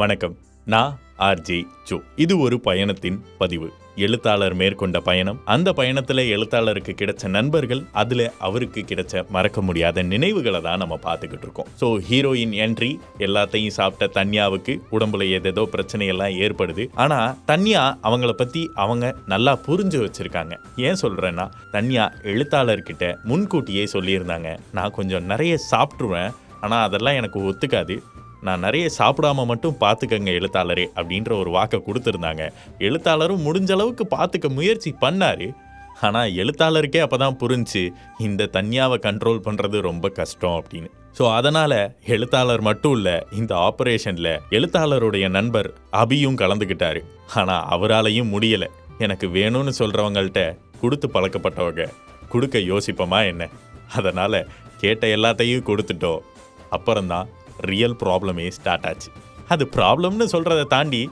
வணக்கம். 0.00 0.34
நான் 0.72 0.94
RJ 1.26 1.56
Joe 1.88 1.96
இது 2.22 2.34
ஒரு 2.44 2.56
பயணத்தின் 2.66 3.16
பதிவு. 3.38 3.68
எழுத்தாளர் 4.06 4.54
மேற்கொண்ட 4.60 4.98
பயணம். 5.06 5.38
அந்த 5.54 5.68
பயணத்துல 5.78 6.24
எழுத்தாளருக்கு 6.34 6.92
கிடைச்ச 7.00 7.28
நண்பர்கள் 7.36 7.80
அதுல 8.02 8.26
அவருக்கு 8.46 8.80
கிடைச்ச 8.90 9.22
மறக்க 9.36 9.62
முடியாத 9.68 10.02
நினைவுகளை 10.12 10.60
தான் 10.66 10.82
நம்ம 10.82 10.98
பார்த்துக்கிட்டு 11.06 11.46
இருக்கோம். 11.46 11.70
ஸோ 11.80 11.88
ஹீரோயின் 12.08 12.54
என்ட்ரி 12.64 12.90
எல்லாத்தையும் 13.26 13.76
சாப்பிட்ட 13.78 14.08
தன்யாவுக்கு 14.18 14.74
உடம்புல 14.96 15.28
ஏதேதோ 15.36 15.64
பிரச்சனை 15.74 16.08
எல்லாம் 16.14 16.36
ஏற்படுது. 16.46 16.86
ஆனா 17.04 17.20
தன்யா 17.52 17.84
அவங்கள 18.10 18.34
பத்தி 18.42 18.64
அவங்க 18.84 19.14
நல்லா 19.34 19.54
புரிஞ்சு 19.68 20.00
வச்சிருக்காங்க. 20.06 20.56
ஏன் 20.88 21.00
சொல்றேன்னா 21.04 21.46
தன்யா 21.76 22.06
எழுத்தாளர்கிட்ட 22.32 23.14
முன்கூட்டியே 23.30 23.86
சொல்லியிருந்தாங்க. 23.94 24.50
நான் 24.78 24.96
கொஞ்சம் 24.98 25.30
நிறைய 25.32 25.56
சாப்பிட்ருவேன் 25.72 26.30
ஆனால் 26.60 26.84
அதெல்லாம் 26.86 27.18
எனக்கு 27.22 27.40
ஒத்துக்காது. 27.48 27.96
நான் 28.42 28.60
நிறைய 28.60 28.90
சாப்பிடாம 28.98 29.44
மட்டும் 29.46 29.76
பார்த்துக்கங்க 29.80 30.30
எழுத்தாளரே 30.40 30.86
அப்படின்ற 30.96 31.38
ஒரு 31.38 31.50
வாக்கை 31.50 31.82
கொடுத்துருந்தாங்க. 31.86 32.52
எழுத்தாளரும் 32.78 33.44
முடிஞ்ச 33.46 33.72
அளவுக்கு 33.72 34.06
பார்த்துக்க 34.16 34.48
முயற்சி 34.48 34.94
பண்ணாரு. 35.00 35.54
ஆனால் 36.00 36.30
எழுத்தாளருக்கே 36.30 36.98
அப்போ 36.98 37.16
தான் 37.16 37.36
புரிஞ்சு 37.40 37.90
இந்த 38.18 38.48
தனியாவை 38.52 38.98
கண்ட்ரோல் 39.06 39.44
பண்ணுறது 39.46 39.80
ரொம்ப 39.80 40.08
கஷ்டம் 40.08 40.56
அப்படின்னு. 40.60 40.90
ஸோ 41.18 41.34
அதனால் 41.34 41.92
எழுத்தாளர் 42.04 42.60
மட்டும் 42.60 42.92
இல்லை 42.92 43.14
இந்த 43.32 43.52
ஆப்ரேஷனில் 43.56 44.40
எழுத்தாளருடைய 44.50 45.28
நண்பர் 45.28 45.74
அபியும் 45.92 46.40
கலந்துக்கிட்டாரு. 46.42 47.00
ஆனால் 47.34 47.66
அவராலையும் 47.76 48.32
முடியலை. 48.34 48.68
எனக்கு 48.98 49.26
வேணும்னு 49.28 49.72
சொல்கிறவங்கள்ட்ட 49.78 50.56
கொடுத்து 50.80 51.08
பழக்கப்பட்டவங்க. 51.08 51.88
கொடுக்க 52.28 52.58
யோசிப்போமா 52.58 53.26
என்ன? 53.26 53.48
அதனால் 53.94 54.46
கேட்ட 54.78 55.06
எல்லாத்தையும் 55.06 55.66
கொடுத்துட்டோம். 55.66 56.22
அப்புறம்தான் 56.70 57.28
ரியல் 57.70 57.96
ப்ராப்ளமே 58.02 58.46
ஸ்டார்ட் 58.58 58.86
ஆச்சு. 58.90 59.10
அது 59.54 59.64
ப்ராப்ளம்னு 59.76 60.26
சொல்கிறத 60.34 60.62
தாண்டி 60.74 61.02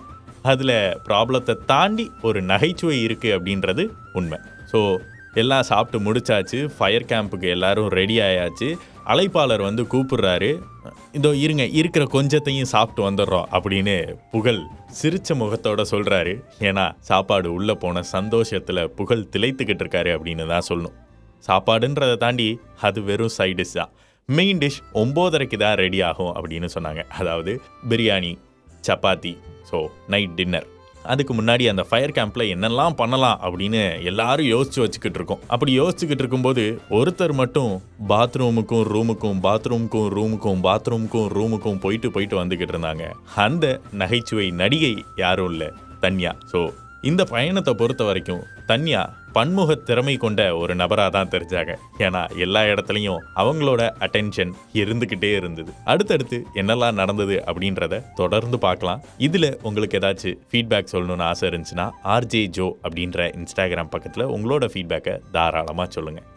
அதில் 0.53 0.77
ப்ராப்ளத்தை 1.09 1.55
தாண்டி 1.73 2.07
ஒரு 2.29 2.43
நகைச்சுவை 2.53 2.97
இருக்குது 3.07 3.35
அப்படின்றது 3.37 3.85
உண்மை. 4.21 4.39
ஸோ 4.73 4.81
எல்லாம் 5.43 5.69
சாப்பிட்டு 5.69 5.99
முடிச்சாச்சு 6.07 6.59
ஃபயர் 6.75 7.07
கேம்புக்கு 7.11 7.47
எல்லாரும் 7.55 7.89
ரெடி 7.99 8.17
ஆயாச்சு. 8.27 8.69
அழைப்பாளர் 9.13 9.63
வந்து 9.69 9.83
கூப்பிடுறாரு 9.93 10.51
இதோ 11.19 11.31
இருங்க 11.45 11.65
இருக்கிற 11.81 12.05
கொஞ்சத்தையும் 12.15 12.71
சாப்பிட்டு 12.75 13.03
வந்துடுறோம் 13.07 13.49
அப்படின்னு 13.57 13.97
புகழ் 14.35 14.61
சிரித்த 14.99 15.35
முகத்தோட 15.43 15.83
சொல்கிறாரு 15.93 16.33
ஏன்னா 16.69 16.85
சாப்பாடு 17.09 17.49
உள்ளே 17.57 17.75
போன 17.83 18.03
சந்தோஷத்தில் 18.15 18.83
புகழ் 18.99 19.29
திளைத்துக்கிட்டு 19.35 19.85
இருக்காரு 19.85 20.13
அப்படின்னு 20.17 20.47
தான் 20.53 20.67
சொல்லணும். 20.69 20.97
சாப்பாடுன்றதை 21.49 22.17
தாண்டி 22.25 22.49
அது 22.89 23.03
வெறும் 23.09 23.35
சைடிஷ் 23.39 23.77
தான். 23.81 23.93
மெயின் 24.29 24.61
டிஷ் 24.61 24.79
ஒம்போதரைக்கு 25.01 25.57
தான் 25.63 25.75
ரெடி 25.81 25.99
ஆகும் 26.11 26.31
அப்படின்னு 26.37 26.69
சொன்னாங்க. 26.75 27.01
அதாவது 27.21 27.53
biryani 27.91 28.31
chapati 28.87 29.33
so 29.71 29.79
night 30.13 30.37
dinner 30.39 30.69
அதுக்கு 31.13 31.33
முன்னாடி 31.39 31.65
அந்த 31.71 31.83
ஃபயர் 31.89 32.15
கேம்பில் 32.19 32.45
என்னெல்லாம் 32.55 32.95
பண்ணலாம் 33.01 33.41
அப்படின்னு 33.47 33.83
எல்லாரும் 34.11 34.49
யோசிச்சு 34.53 34.81
வச்சுக்கிட்டு 34.83 35.19
இருக்கோம். 35.21 35.43
அப்படி 35.55 35.73
யோசிச்சுக்கிட்டு 35.81 36.23
இருக்கும்போது 36.25 36.65
ஒருத்தர் 36.99 37.35
மட்டும் 37.41 37.73
பாத்ரூமுக்கும் 38.13 38.85
ரூமுக்கும் 38.95 39.41
பாத்ரூமுக்கும் 39.47 40.09
ரூமுக்கும் 40.17 40.63
பாத்ரூமுக்கும் 40.69 41.29
ரூமுக்கும் 41.37 41.83
போயிட்டு 41.85 42.11
போயிட்டு 42.15 42.39
வந்துக்கிட்டு 42.43 42.75
இருந்தாங்க. 42.77 43.07
அந்த 43.47 43.67
நகைச்சுவை 44.03 44.49
நடிகை 44.63 44.95
யாரும் 45.25 45.51
இல்லை 45.53 45.69
தன்யா. 46.07 46.33
ஸோ 46.53 46.63
இந்த 47.11 47.23
பயணத்தை 47.35 47.75
பொறுத்த 47.83 48.05
வரைக்கும் 48.11 48.43
தன்யா 48.73 49.05
பன்முக 49.37 49.75
திறமை 49.89 50.15
கொண்ட 50.25 50.41
ஒரு 50.63 50.73
நபராக 50.81 51.11
தான் 51.17 51.31
தெரிஞ்சாங்க. 51.35 51.73
ஏன்னா 52.05 52.21
எல்லா 52.45 52.61
இடத்துலையும் 52.73 53.23
அவங்களோட 53.43 53.83
அட்டென்ஷன் 54.07 54.53
இருந்துக்கிட்டே 54.83 55.31
இருந்தது. 55.41 55.71
அடுத்தடுத்து 55.93 56.39
என்னெல்லாம் 56.63 56.99
நடந்தது 57.01 57.37
அப்படின்றத 57.49 58.03
தொடர்ந்து 58.21 58.59
பார்க்கலாம். 58.67 59.03
இதில் 59.29 59.51
உங்களுக்கு 59.63 59.99
ஏதாச்சும் 60.01 60.39
ஃபீட்பேக் 60.53 60.93
சொல்லணும்னு 60.95 61.27
ஆசை 61.31 61.49
இருந்துச்சுன்னா 61.51 61.89
ஆர்ஜே 62.17 62.45
ஜோ 62.59 62.69
அப்படின்ற 62.85 63.29
இன்ஸ்டாகிராம் 63.41 63.93
பக்கத்தில் 63.97 64.31
உங்களோட 64.37 64.71
ஃபீட்பேக்கை 64.75 65.17
தாராளமாக 65.37 65.89
சொல்லுங்கள் 65.99 66.29